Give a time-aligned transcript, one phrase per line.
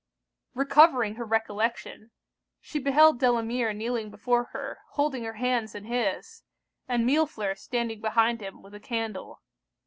[0.55, 2.09] Recovering her recollection,
[2.59, 6.41] she beheld Delamere kneeling before her, holding her hands in his;
[6.87, 9.43] and Millefleur standing behind him with a candle.